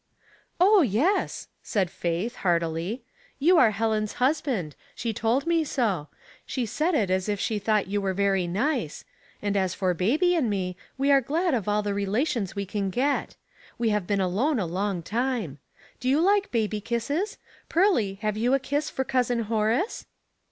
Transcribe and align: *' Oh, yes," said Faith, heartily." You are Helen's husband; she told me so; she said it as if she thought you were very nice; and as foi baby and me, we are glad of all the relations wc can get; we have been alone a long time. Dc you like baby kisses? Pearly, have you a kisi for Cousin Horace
*' 0.31 0.59
Oh, 0.59 0.81
yes," 0.81 1.47
said 1.61 1.91
Faith, 1.91 2.37
heartily." 2.37 3.03
You 3.39 3.59
are 3.59 3.69
Helen's 3.69 4.13
husband; 4.13 4.75
she 4.95 5.13
told 5.13 5.45
me 5.45 5.63
so; 5.63 6.07
she 6.43 6.65
said 6.65 6.95
it 6.95 7.11
as 7.11 7.29
if 7.29 7.39
she 7.39 7.59
thought 7.59 7.85
you 7.85 8.01
were 8.01 8.15
very 8.15 8.47
nice; 8.47 9.05
and 9.43 9.55
as 9.55 9.75
foi 9.75 9.93
baby 9.93 10.33
and 10.35 10.49
me, 10.49 10.75
we 10.97 11.11
are 11.11 11.21
glad 11.21 11.53
of 11.53 11.67
all 11.67 11.83
the 11.83 11.93
relations 11.93 12.53
wc 12.53 12.67
can 12.69 12.89
get; 12.89 13.35
we 13.77 13.89
have 13.89 14.07
been 14.07 14.19
alone 14.19 14.57
a 14.57 14.65
long 14.65 15.03
time. 15.03 15.59
Dc 15.99 16.05
you 16.05 16.19
like 16.19 16.49
baby 16.49 16.81
kisses? 16.81 17.37
Pearly, 17.69 18.15
have 18.23 18.35
you 18.35 18.55
a 18.55 18.59
kisi 18.59 18.89
for 18.91 19.03
Cousin 19.03 19.41
Horace 19.43 20.07